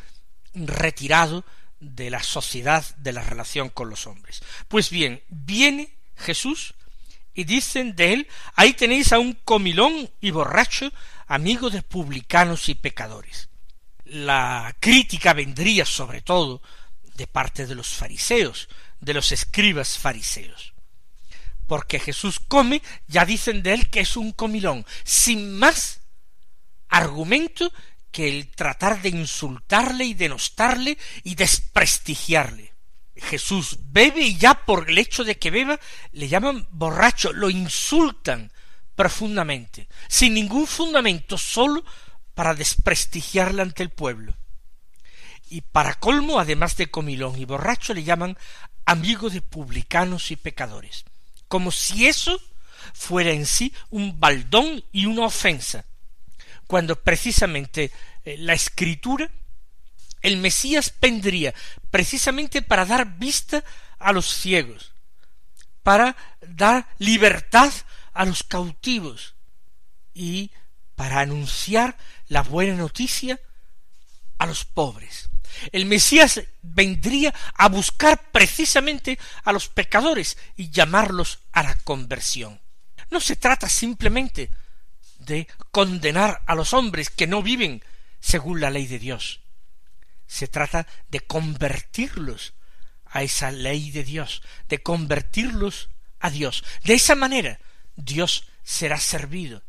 retirado 0.55 1.45
de 1.79 2.11
la 2.11 2.23
sociedad, 2.23 2.85
de 2.97 3.13
la 3.13 3.23
relación 3.23 3.69
con 3.69 3.91
los 3.91 4.07
hombres. 4.07 4.43
Pues 4.67 4.91
bien, 4.91 5.23
viene 5.29 5.97
Jesús 6.17 6.75
y 7.33 7.45
dicen 7.45 7.95
de 7.95 8.15
él, 8.15 8.29
ahí 8.55 8.73
tenéis 8.73 9.13
a 9.13 9.19
un 9.19 9.35
comilón 9.35 10.11
y 10.21 10.31
borracho, 10.31 10.91
amigo 11.27 11.71
de 11.71 11.83
publicanos 11.83 12.69
y 12.69 12.75
pecadores. 12.75 13.51
La 14.05 14.75
crítica 14.81 15.33
vendría 15.33 15.85
sobre 15.85 16.23
todo 16.23 16.63
de 17.17 17.27
parte 17.27 17.67
de 17.67 17.75
los 17.75 17.89
fariseos, 17.89 18.69
de 19.01 19.15
los 19.15 19.33
escribas 19.33 19.99
fariseos. 19.99 20.75
Porque 21.67 21.99
Jesús 21.99 22.39
come, 22.39 22.83
ya 23.09 23.25
dicen 23.25 23.63
de 23.63 23.75
él 23.75 23.91
que 23.91 24.01
es 24.01 24.17
un 24.17 24.33
comilón, 24.33 24.87
sin 25.05 25.59
más 25.59 26.01
argumento 26.89 27.73
que 28.13 28.29
el 28.29 28.49
tratar 28.49 29.03
de 29.03 29.09
insultarle 29.11 30.05
y 30.05 30.15
denostarle 30.15 30.97
y 31.25 31.35
desprestigiarle. 31.35 32.73
Jesús 33.17 33.79
bebe 33.81 34.21
y 34.21 34.37
ya 34.37 34.65
por 34.65 34.91
el 34.91 34.99
hecho 34.99 35.25
de 35.25 35.39
que 35.39 35.51
beba 35.51 35.81
le 36.13 36.29
llaman 36.29 36.67
borracho, 36.71 37.33
lo 37.33 37.51
insultan 37.51 38.53
profundamente, 38.95 39.89
sin 40.09 40.35
ningún 40.35 40.67
fundamento, 40.67 41.37
solo 41.37 41.85
para 42.35 42.55
desprestigiarle 42.55 43.63
ante 43.63 43.83
el 43.83 43.91
pueblo. 43.91 44.35
Y 45.49 45.61
para 45.61 45.95
colmo, 45.95 46.41
además 46.41 46.77
de 46.77 46.91
comilón 46.91 47.39
y 47.39 47.45
borracho, 47.45 47.95
le 47.95 48.05
llaman 48.05 48.37
amigo 48.85 49.31
de 49.31 49.43
publicanos 49.43 50.31
y 50.31 50.37
pecadores, 50.37 51.05
como 51.49 51.71
si 51.71 52.07
eso 52.07 52.41
fuera 52.93 53.31
en 53.31 53.47
sí 53.47 53.73
un 53.91 54.19
baldón 54.19 54.85
y 54.93 55.07
una 55.07 55.27
ofensa, 55.27 55.85
cuando 56.67 56.97
precisamente 56.97 57.93
eh, 58.25 58.37
la 58.39 58.55
escritura 58.55 59.31
el 60.23 60.39
Mesías 60.39 60.93
vendría 61.01 61.55
precisamente 61.91 62.61
para 62.61 62.85
dar 62.85 63.17
vista 63.19 63.63
a 63.99 64.13
los 64.13 64.27
ciegos, 64.27 64.93
para 65.85 66.17
dar 66.41 66.89
libertad 66.99 67.73
a 68.13 68.25
los 68.25 68.43
cautivos 68.43 69.35
y 70.15 70.51
para 70.97 71.21
anunciar 71.21 71.97
la 72.27 72.43
buena 72.43 72.75
noticia 72.75 73.39
a 74.39 74.47
los 74.47 74.65
pobres. 74.65 75.29
El 75.73 75.87
Mesías 75.87 76.43
vendría 76.63 77.35
a 77.55 77.69
buscar 77.69 78.31
precisamente 78.31 79.19
a 79.45 79.53
los 79.53 79.69
pecadores 79.69 80.37
y 80.57 80.71
llamarlos 80.71 81.41
a 81.53 81.63
la 81.63 81.75
conversión. 81.77 82.61
No 83.11 83.21
se 83.21 83.37
trata 83.37 83.69
simplemente 83.69 84.51
de 85.19 85.47
condenar 85.71 86.43
a 86.47 86.55
los 86.55 86.73
hombres 86.73 87.11
que 87.11 87.27
no 87.27 87.43
viven 87.43 87.83
según 88.21 88.61
la 88.61 88.71
ley 88.71 88.87
de 88.87 88.99
Dios. 88.99 89.41
Se 90.27 90.49
trata 90.49 90.87
de 91.09 91.21
convertirlos 91.21 92.55
a 93.07 93.23
esa 93.23 93.51
ley 93.51 93.91
de 93.91 94.05
Dios, 94.05 94.43
de 94.69 94.83
convertirlos 94.83 95.89
a 96.21 96.31
Dios. 96.31 96.65
De 96.85 96.95
esa 96.95 97.15
manera 97.15 97.61
Dios 97.95 98.49
será 98.63 98.99
servido. 98.99 99.63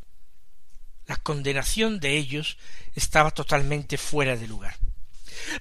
La 1.06 1.15
condenación 1.15 2.00
de 2.00 2.17
ellos 2.17 2.58
estaba 2.96 3.32
totalmente 3.32 3.98
fuera 3.98 4.36
de 4.36 4.48
lugar. 4.48 4.75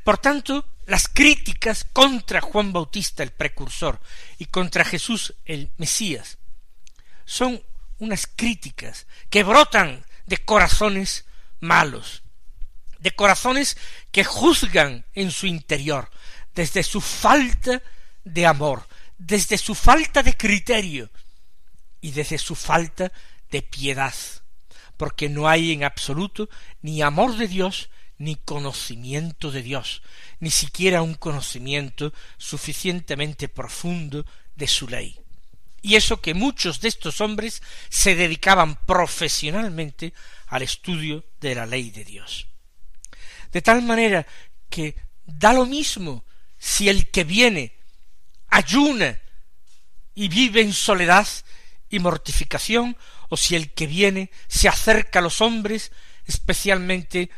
Por 0.04 0.18
tanto, 0.18 0.64
las 0.86 1.08
críticas 1.08 1.84
contra 1.92 2.40
Juan 2.40 2.72
Bautista 2.72 3.22
el 3.22 3.32
precursor 3.32 4.00
y 4.38 4.46
contra 4.46 4.84
Jesús 4.84 5.34
el 5.44 5.70
Mesías 5.78 6.38
son 7.24 7.62
unas 7.98 8.26
críticas 8.26 9.06
que 9.30 9.42
brotan 9.42 10.04
de 10.26 10.38
corazones 10.38 11.24
malos, 11.60 12.22
de 12.98 13.10
corazones 13.10 13.76
que 14.12 14.24
juzgan 14.24 15.04
en 15.14 15.30
su 15.30 15.46
interior, 15.46 16.10
desde 16.54 16.82
su 16.82 17.00
falta 17.00 17.82
de 18.24 18.46
amor, 18.46 18.86
desde 19.18 19.58
su 19.58 19.74
falta 19.74 20.22
de 20.22 20.36
criterio 20.36 21.10
y 22.00 22.12
desde 22.12 22.38
su 22.38 22.54
falta 22.54 23.12
de 23.50 23.62
piedad, 23.62 24.14
porque 24.96 25.28
no 25.28 25.48
hay 25.48 25.72
en 25.72 25.84
absoluto 25.84 26.48
ni 26.82 27.02
amor 27.02 27.36
de 27.36 27.48
Dios 27.48 27.90
ni 28.18 28.36
conocimiento 28.36 29.50
de 29.50 29.62
Dios, 29.62 30.02
ni 30.40 30.50
siquiera 30.50 31.02
un 31.02 31.14
conocimiento 31.14 32.12
suficientemente 32.38 33.48
profundo 33.48 34.24
de 34.54 34.66
su 34.68 34.88
ley. 34.88 35.18
Y 35.82 35.94
eso 35.94 36.20
que 36.20 36.34
muchos 36.34 36.80
de 36.80 36.88
estos 36.88 37.20
hombres 37.20 37.62
se 37.88 38.14
dedicaban 38.14 38.76
profesionalmente 38.86 40.14
al 40.48 40.62
estudio 40.62 41.24
de 41.40 41.54
la 41.54 41.66
ley 41.66 41.90
de 41.90 42.04
Dios. 42.04 42.48
De 43.52 43.62
tal 43.62 43.82
manera 43.82 44.26
que 44.68 44.96
da 45.24 45.52
lo 45.52 45.66
mismo 45.66 46.24
si 46.58 46.88
el 46.88 47.10
que 47.10 47.24
viene 47.24 47.76
ayuna 48.48 49.20
y 50.14 50.28
vive 50.28 50.62
en 50.62 50.72
soledad 50.72 51.28
y 51.88 51.98
mortificación, 51.98 52.96
o 53.28 53.36
si 53.36 53.54
el 53.54 53.72
que 53.72 53.86
viene 53.86 54.30
se 54.48 54.68
acerca 54.68 55.18
a 55.18 55.22
los 55.22 55.40
hombres, 55.40 55.92
especialmente 56.24 57.30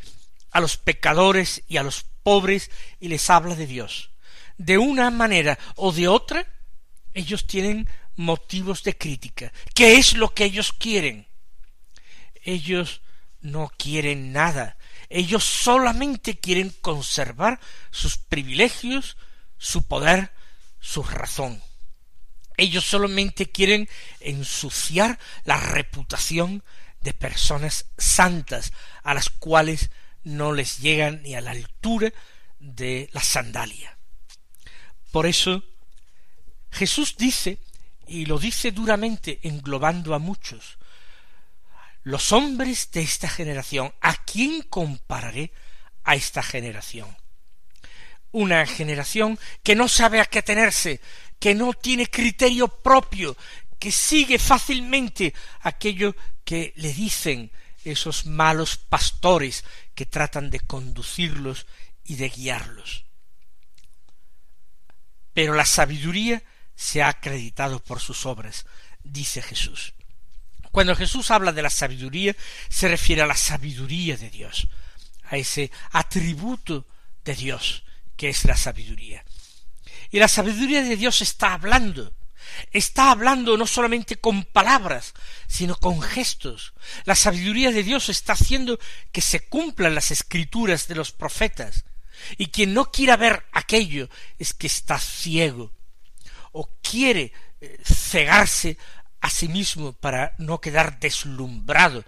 a 0.51 0.61
los 0.61 0.77
pecadores 0.77 1.63
y 1.69 1.77
a 1.77 1.83
los 1.83 2.05
pobres, 2.23 2.71
y 3.01 3.09
les 3.09 3.31
habla 3.31 3.55
de 3.55 3.67
Dios. 3.67 4.11
De 4.57 4.79
una 4.79 5.11
manera 5.11 5.59
o 5.77 5.93
de 5.93 6.09
otra, 6.09 6.47
ellos 7.15 7.47
tienen 7.47 7.89
motivos 8.17 8.83
de 8.83 8.97
crítica. 8.97 9.53
¿Qué 9.75 9.97
es 9.97 10.15
lo 10.15 10.35
que 10.35 10.45
ellos 10.45 10.73
quieren? 10.73 11.29
Ellos 12.43 13.01
no 13.41 13.71
quieren 13.77 14.33
nada. 14.33 14.77
Ellos 15.09 15.45
solamente 15.45 16.39
quieren 16.39 16.71
conservar 16.81 17.61
sus 17.91 18.19
privilegios, 18.19 19.17
su 19.57 19.87
poder, 19.87 20.33
su 20.81 21.03
razón. 21.03 21.63
Ellos 22.57 22.85
solamente 22.85 23.51
quieren 23.51 23.89
ensuciar 24.21 25.19
la 25.45 25.59
reputación 25.59 26.65
de 27.01 27.15
personas 27.15 27.87
santas 27.97 28.73
a 29.05 29.15
las 29.15 29.31
cuales 29.31 29.91
no 30.25 30.53
les 30.53 30.79
llegan 30.79 31.23
ni 31.23 31.35
a 31.35 31.41
la 31.41 31.53
altura 31.53 32.13
de 32.59 33.09
la 33.13 33.23
sandalia. 33.23 33.97
Por 35.11 35.27
eso 35.27 35.63
Jesús 36.71 37.17
dice, 37.17 37.59
y 38.07 38.27
lo 38.27 38.39
dice 38.39 38.73
duramente 38.73 39.41
englobando 39.43 40.15
a 40.15 40.19
muchos, 40.19 40.79
los 42.03 42.33
hombres 42.33 42.91
de 42.91 43.03
esta 43.03 43.29
generación, 43.29 43.93
¿a 44.01 44.15
quién 44.25 44.63
compararé 44.63 45.53
a 46.05 46.15
esta 46.15 46.43
generación? 46.43 47.17
Una 48.31 48.65
generación 48.67 49.39
que 49.63 49.75
no 49.75 49.89
sabe 49.89 50.21
a 50.21 50.27
qué 50.27 50.43
tenerse, 50.43 51.01
que 51.39 51.55
no 51.55 51.73
tiene 51.73 52.07
criterio 52.07 52.69
propio, 52.69 53.37
que 53.79 53.93
sigue 53.93 54.39
fácilmente 54.39 55.35
aquello 55.61 56.15
que 56.45 56.73
le 56.77 56.93
dicen 56.93 57.51
esos 57.93 58.27
malos 58.27 58.77
pastores 58.77 59.65
que 59.95 60.07
tratan 60.07 60.51
de 60.51 60.61
conducirlos 60.61 61.67
y 62.05 62.17
de 62.17 62.29
guiarlos. 62.29 63.05
Pero 65.33 65.55
la 65.55 65.65
sabiduría 65.65 66.43
se 66.75 67.03
ha 67.03 67.09
acreditado 67.09 67.83
por 67.83 68.01
sus 68.01 68.27
obras, 68.27 68.67
dice 69.03 69.43
Jesús. 69.43 69.95
Cuando 70.71 70.95
Jesús 70.95 71.31
habla 71.31 71.53
de 71.53 71.63
la 71.63 71.71
sabiduría, 71.71 72.37
se 72.69 72.89
refiere 72.89 73.23
a 73.23 73.27
la 73.27 73.37
sabiduría 73.37 74.17
de 74.17 74.31
Dios, 74.31 74.69
a 75.25 75.37
ese 75.37 75.71
atributo 75.91 76.87
de 77.25 77.35
Dios 77.35 77.85
que 78.17 78.29
es 78.29 78.45
la 78.45 78.57
sabiduría. 78.57 79.25
Y 80.11 80.19
la 80.19 80.29
sabiduría 80.29 80.83
de 80.83 80.97
Dios 80.97 81.23
está 81.23 81.55
hablando, 81.55 82.13
está 82.73 83.11
hablando 83.11 83.57
no 83.57 83.67
solamente 83.67 84.17
con 84.17 84.45
palabras, 84.45 85.15
sino 85.47 85.77
con 85.77 86.01
gestos. 86.01 86.75
La 87.05 87.15
sabiduría 87.15 87.71
de 87.73 87.83
Dios 87.83 88.09
está 88.09 88.33
haciendo 88.33 88.79
que 89.13 89.21
se 89.21 89.41
cumplan 89.41 89.95
las 89.95 90.11
escrituras 90.11 90.89
de 90.89 90.95
los 90.95 91.13
profetas. 91.13 91.85
Y 92.37 92.49
quien 92.49 92.75
no 92.75 92.91
quiera 92.91 93.17
ver 93.17 93.45
aquello 93.53 94.09
es 94.39 94.53
que 94.53 94.67
está 94.67 94.99
ciego 94.99 95.73
o 96.53 96.69
quiere 96.83 97.33
eh, 97.61 97.79
cegarse 97.85 98.77
a 99.21 99.31
sí 99.31 99.49
mismo 99.49 99.93
para 99.93 100.35
no 100.39 100.61
quedar 100.61 100.99
deslumbrado 100.99 102.05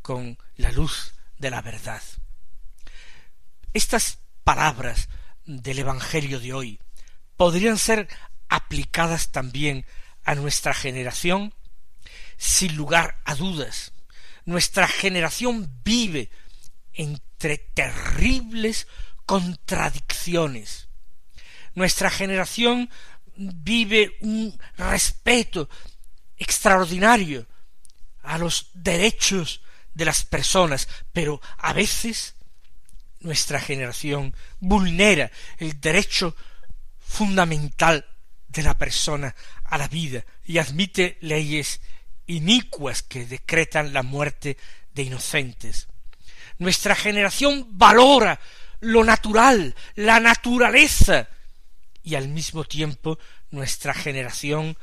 con 0.00 0.38
la 0.56 0.72
luz 0.72 1.14
de 1.38 1.50
la 1.50 1.62
verdad. 1.62 2.02
Estas 3.72 4.18
palabras 4.44 5.08
del 5.44 5.78
Evangelio 5.78 6.40
de 6.40 6.52
hoy 6.52 6.80
podrían 7.36 7.78
ser 7.78 8.08
aplicadas 8.52 9.32
también 9.32 9.86
a 10.24 10.34
nuestra 10.34 10.74
generación? 10.74 11.54
Sin 12.36 12.76
lugar 12.76 13.20
a 13.24 13.34
dudas, 13.34 13.92
nuestra 14.44 14.86
generación 14.86 15.80
vive 15.82 16.30
entre 16.92 17.56
terribles 17.56 18.86
contradicciones. 19.24 20.88
Nuestra 21.74 22.10
generación 22.10 22.90
vive 23.36 24.16
un 24.20 24.58
respeto 24.76 25.70
extraordinario 26.36 27.46
a 28.22 28.36
los 28.36 28.68
derechos 28.74 29.62
de 29.94 30.04
las 30.04 30.24
personas, 30.26 30.88
pero 31.12 31.40
a 31.56 31.72
veces 31.72 32.34
nuestra 33.20 33.60
generación 33.60 34.36
vulnera 34.60 35.30
el 35.56 35.80
derecho 35.80 36.36
fundamental 37.00 38.06
de 38.52 38.62
la 38.62 38.76
persona 38.76 39.34
a 39.64 39.78
la 39.78 39.88
vida 39.88 40.24
y 40.44 40.58
admite 40.58 41.16
leyes 41.20 41.80
inicuas 42.26 43.02
que 43.02 43.26
decretan 43.26 43.92
la 43.92 44.02
muerte 44.02 44.56
de 44.94 45.02
inocentes. 45.02 45.88
Nuestra 46.58 46.94
generación 46.94 47.66
valora 47.70 48.38
lo 48.80 49.04
natural, 49.04 49.74
la 49.94 50.20
naturaleza, 50.20 51.28
y 52.02 52.16
al 52.16 52.28
mismo 52.28 52.64
tiempo 52.64 53.18
nuestra 53.50 53.94
generación 53.94 54.76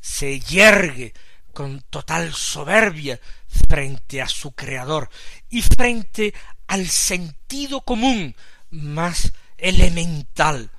se 0.00 0.40
yergue 0.40 1.14
con 1.52 1.82
total 1.82 2.34
soberbia 2.34 3.20
frente 3.68 4.20
a 4.20 4.28
su 4.28 4.52
creador 4.52 5.08
y 5.48 5.62
frente 5.62 6.34
al 6.66 6.88
sentido 6.88 7.82
común 7.82 8.34
más 8.70 9.32
elemental, 9.56 10.70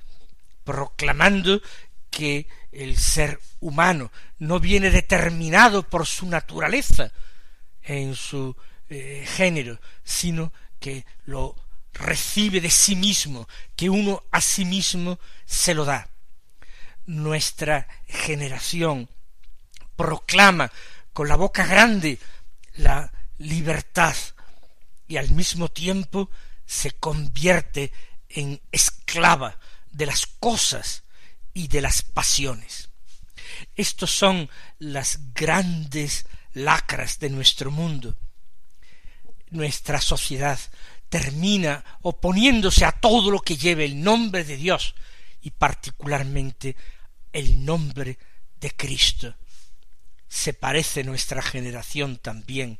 proclamando 0.64 1.62
que 2.10 2.48
el 2.72 2.96
ser 2.98 3.40
humano 3.60 4.10
no 4.38 4.60
viene 4.60 4.90
determinado 4.90 5.82
por 5.82 6.06
su 6.06 6.26
naturaleza 6.26 7.12
en 7.82 8.14
su 8.14 8.56
eh, 8.88 9.24
género, 9.26 9.80
sino 10.04 10.52
que 10.78 11.04
lo 11.24 11.56
recibe 11.92 12.60
de 12.60 12.70
sí 12.70 12.96
mismo, 12.96 13.48
que 13.74 13.88
uno 13.88 14.22
a 14.30 14.40
sí 14.40 14.64
mismo 14.64 15.18
se 15.44 15.74
lo 15.74 15.84
da. 15.84 16.08
Nuestra 17.06 17.88
generación 18.06 19.08
proclama 19.96 20.70
con 21.12 21.28
la 21.28 21.36
boca 21.36 21.66
grande 21.66 22.18
la 22.74 23.12
libertad 23.38 24.14
y 25.08 25.16
al 25.16 25.30
mismo 25.30 25.68
tiempo 25.68 26.30
se 26.66 26.92
convierte 26.92 27.92
en 28.28 28.60
esclava 28.72 29.58
de 29.90 30.06
las 30.06 30.26
cosas 30.26 31.04
y 31.56 31.68
de 31.68 31.80
las 31.80 32.02
pasiones. 32.02 32.90
Estos 33.74 34.10
son 34.10 34.50
las 34.78 35.32
grandes 35.32 36.26
lacras 36.52 37.18
de 37.18 37.30
nuestro 37.30 37.70
mundo. 37.70 38.14
Nuestra 39.48 40.02
sociedad 40.02 40.60
termina 41.08 41.82
oponiéndose 42.02 42.84
a 42.84 42.92
todo 42.92 43.30
lo 43.30 43.40
que 43.40 43.56
lleve 43.56 43.86
el 43.86 44.02
nombre 44.02 44.44
de 44.44 44.58
Dios 44.58 44.94
y 45.40 45.50
particularmente 45.50 46.76
el 47.32 47.64
nombre 47.64 48.18
de 48.60 48.70
Cristo. 48.72 49.34
Se 50.28 50.52
parece 50.52 51.04
nuestra 51.04 51.40
generación 51.40 52.18
también 52.18 52.78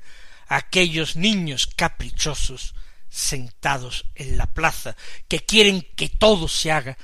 a 0.49 0.57
aquellos 0.57 1.17
niños 1.17 1.67
caprichosos 1.67 2.75
sentados 3.09 4.05
en 4.15 4.37
la 4.37 4.53
plaza 4.53 4.97
que 5.29 5.41
quieren 5.41 5.81
que 5.97 6.11
todo 6.11 6.47
se 6.47 6.73
haga 6.73 6.99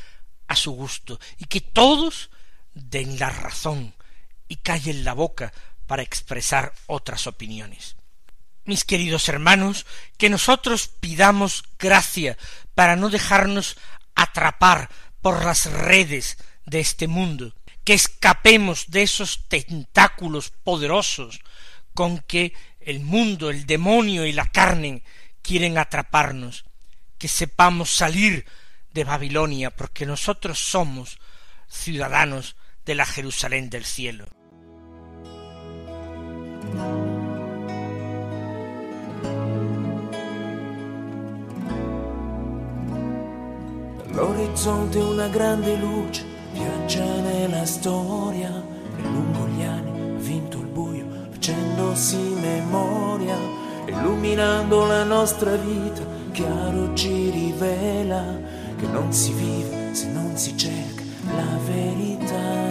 a 0.52 0.56
su 0.56 0.72
gusto 0.72 1.18
y 1.38 1.46
que 1.46 1.60
todos 1.60 2.30
den 2.74 3.18
la 3.18 3.30
razón 3.30 3.94
y 4.48 4.56
callen 4.56 5.04
la 5.04 5.14
boca 5.14 5.52
para 5.86 6.02
expresar 6.02 6.72
otras 6.86 7.26
opiniones. 7.26 7.96
Mis 8.64 8.84
queridos 8.84 9.28
hermanos, 9.28 9.86
que 10.18 10.30
nosotros 10.30 10.88
pidamos 10.88 11.64
gracia 11.78 12.38
para 12.74 12.96
no 12.96 13.10
dejarnos 13.10 13.76
atrapar 14.14 14.88
por 15.20 15.44
las 15.44 15.66
redes 15.66 16.36
de 16.64 16.80
este 16.80 17.08
mundo, 17.08 17.54
que 17.84 17.94
escapemos 17.94 18.90
de 18.90 19.02
esos 19.02 19.48
tentáculos 19.48 20.50
poderosos 20.62 21.40
con 21.94 22.20
que 22.20 22.54
el 22.80 23.00
mundo, 23.00 23.50
el 23.50 23.66
demonio 23.66 24.24
y 24.26 24.32
la 24.32 24.46
carne 24.46 25.02
quieren 25.42 25.78
atraparnos, 25.78 26.64
que 27.18 27.28
sepamos 27.28 27.90
salir 27.90 28.46
de 28.92 29.04
Babilonia, 29.04 29.70
porque 29.70 30.06
nosotros 30.06 30.58
somos 30.58 31.18
ciudadanos 31.68 32.56
de 32.84 32.94
la 32.94 33.06
Jerusalén 33.06 33.70
del 33.70 33.84
cielo. 33.84 34.26
L'orizzonte 44.12 44.98
una 44.98 45.28
grande 45.28 45.74
luce 45.76 46.22
viaggia 46.52 47.04
nella 47.04 47.64
storia 47.64 48.50
e 48.98 49.02
lungo 49.02 49.48
gli 49.48 49.62
anni 49.62 50.16
ha 50.16 50.18
vinto 50.18 50.58
il 50.58 50.66
buio 50.66 51.06
facendosi 51.30 52.16
memoria 52.16 53.36
illuminando 53.86 54.86
la 54.86 55.04
nostra 55.04 55.56
vita 55.56 56.04
chiaro 56.32 56.94
ci 56.94 57.30
rivela 57.30 58.22
non 58.88 59.12
si 59.12 59.32
vive 59.32 59.72
si 60.34 60.56
cerca 60.58 61.04
la 61.26 61.58
verità. 61.66 62.70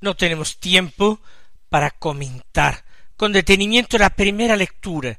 No 0.00 0.16
tenemos 0.16 0.58
tiempo 0.58 1.20
para 1.68 1.90
comentar. 1.90 2.84
Con 3.16 3.32
detenimiento 3.32 3.96
la 3.96 4.10
primera 4.10 4.56
lectura, 4.56 5.18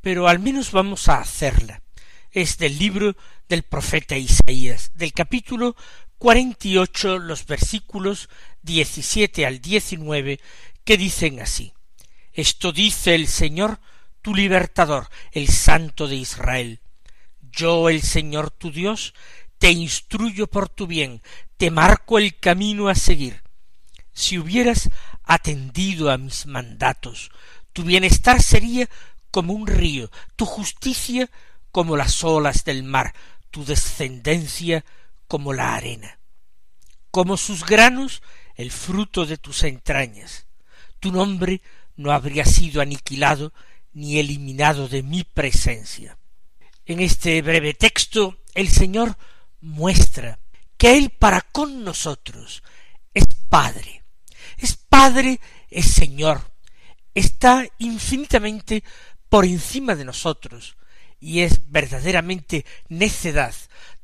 pero 0.00 0.26
al 0.26 0.38
menos 0.38 0.72
vamos 0.72 1.08
a 1.08 1.18
hacerla. 1.18 1.82
Es 2.30 2.56
del 2.58 2.78
libro 2.78 3.14
del 3.48 3.62
profeta 3.62 4.16
Isaías, 4.16 4.92
del 4.94 5.12
capítulo 5.12 5.76
cuarenta 6.18 6.66
y 6.66 6.78
ocho, 6.78 7.18
los 7.18 7.44
versículos 7.46 8.30
diecisiete 8.66 9.46
al 9.46 9.62
diecinueve, 9.62 10.40
que 10.84 10.98
dicen 10.98 11.40
así 11.40 11.72
Esto 12.34 12.72
dice 12.72 13.14
el 13.14 13.28
Señor, 13.28 13.80
tu 14.20 14.34
libertador, 14.34 15.08
el 15.32 15.48
Santo 15.48 16.06
de 16.06 16.16
Israel. 16.16 16.80
Yo, 17.40 17.88
el 17.88 18.02
Señor 18.02 18.50
tu 18.50 18.70
Dios, 18.70 19.14
te 19.56 19.70
instruyo 19.70 20.46
por 20.46 20.68
tu 20.68 20.86
bien, 20.86 21.22
te 21.56 21.70
marco 21.70 22.18
el 22.18 22.38
camino 22.38 22.88
a 22.88 22.94
seguir 22.94 23.46
si 24.16 24.38
hubieras 24.38 24.88
atendido 25.24 26.10
a 26.10 26.16
mis 26.16 26.46
mandatos, 26.46 27.30
tu 27.74 27.82
bienestar 27.82 28.42
sería 28.42 28.88
como 29.30 29.52
un 29.52 29.66
río, 29.66 30.10
tu 30.36 30.46
justicia 30.46 31.30
como 31.70 31.98
las 31.98 32.24
olas 32.24 32.64
del 32.64 32.82
mar, 32.82 33.14
tu 33.50 33.66
descendencia 33.66 34.86
como 35.28 35.52
la 35.52 35.74
arena. 35.74 36.18
Como 37.10 37.36
sus 37.36 37.66
granos, 37.66 38.22
el 38.56 38.72
fruto 38.72 39.26
de 39.26 39.36
tus 39.36 39.62
entrañas. 39.62 40.46
Tu 40.98 41.12
nombre 41.12 41.62
no 41.96 42.10
habría 42.10 42.44
sido 42.44 42.80
aniquilado 42.80 43.52
ni 43.92 44.18
eliminado 44.18 44.88
de 44.88 45.02
mi 45.02 45.24
presencia. 45.24 46.18
En 46.84 47.00
este 47.00 47.40
breve 47.42 47.74
texto 47.74 48.38
el 48.54 48.68
Señor 48.68 49.16
muestra 49.60 50.38
que 50.76 50.96
Él 50.96 51.10
para 51.10 51.40
con 51.42 51.84
nosotros 51.84 52.62
es 53.14 53.24
Padre, 53.48 54.02
es 54.58 54.76
Padre, 54.76 55.40
es 55.70 55.86
Señor, 55.86 56.52
está 57.14 57.66
infinitamente 57.78 58.84
por 59.28 59.44
encima 59.44 59.94
de 59.94 60.04
nosotros, 60.04 60.76
y 61.18 61.40
es 61.40 61.70
verdaderamente 61.70 62.64
necedad 62.88 63.54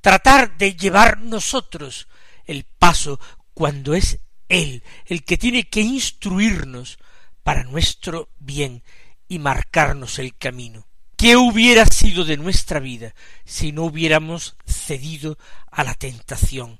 tratar 0.01 0.57
de 0.57 0.75
llevar 0.75 1.21
nosotros 1.21 2.09
el 2.47 2.65
paso 2.65 3.21
cuando 3.55 3.95
es 3.95 4.19
Él 4.53 4.83
el 5.07 5.25
que 5.25 5.39
tiene 5.39 5.65
que 5.65 5.81
instruirnos 5.81 6.99
para 7.43 7.65
nuestro 7.65 8.29
bien 8.39 8.83
y 9.27 9.39
marcarnos 9.39 10.19
el 10.19 10.37
camino. 10.37 10.87
¿Qué 11.17 11.37
hubiera 11.37 11.87
sido 11.87 12.25
de 12.25 12.37
nuestra 12.37 12.79
vida 12.79 13.15
si 13.47 13.73
no 13.73 13.85
hubiéramos 13.85 14.57
cedido 14.67 15.39
a 15.71 15.85
la 15.85 15.95
tentación, 15.95 16.79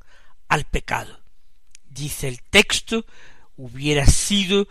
al 0.49 0.65
pecado? 0.65 1.23
Dice 1.85 2.29
el 2.29 2.43
texto 2.43 3.07
hubiera 3.57 4.05
sido 4.05 4.69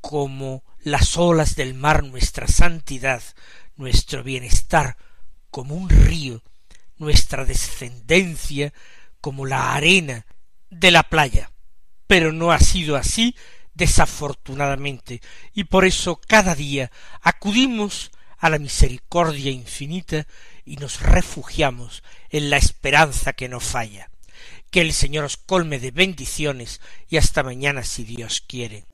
como 0.00 0.62
las 0.78 1.16
olas 1.16 1.56
del 1.56 1.74
mar 1.74 2.04
nuestra 2.04 2.46
santidad, 2.46 3.22
nuestro 3.74 4.22
bienestar, 4.22 4.96
como 5.50 5.74
un 5.74 5.88
río, 5.90 6.44
nuestra 6.98 7.44
descendencia, 7.44 8.72
como 9.20 9.44
la 9.44 9.74
arena 9.74 10.24
de 10.70 10.92
la 10.92 11.02
playa. 11.02 11.50
Pero 12.08 12.32
no 12.32 12.50
ha 12.50 12.58
sido 12.58 12.96
así, 12.96 13.36
desafortunadamente, 13.74 15.20
y 15.54 15.64
por 15.64 15.84
eso 15.84 16.20
cada 16.26 16.56
día 16.56 16.90
acudimos 17.22 18.10
a 18.38 18.50
la 18.50 18.58
misericordia 18.58 19.52
infinita 19.52 20.26
y 20.64 20.76
nos 20.76 21.00
refugiamos 21.00 22.02
en 22.30 22.50
la 22.50 22.56
esperanza 22.56 23.32
que 23.32 23.48
no 23.48 23.60
falla. 23.60 24.10
Que 24.70 24.80
el 24.80 24.92
Señor 24.92 25.24
os 25.24 25.36
colme 25.36 25.78
de 25.78 25.92
bendiciones 25.92 26.80
y 27.08 27.16
hasta 27.16 27.42
mañana 27.42 27.84
si 27.84 28.04
Dios 28.04 28.42
quiere. 28.46 28.84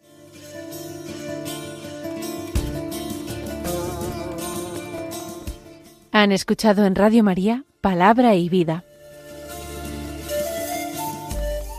Han 6.13 6.31
escuchado 6.31 6.87
en 6.87 6.95
Radio 6.95 7.25
María 7.25 7.65
Palabra 7.81 8.37
y 8.37 8.49
Vida, 8.49 8.85